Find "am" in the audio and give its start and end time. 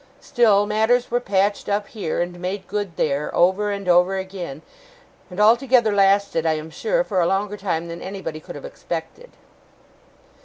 6.53-6.71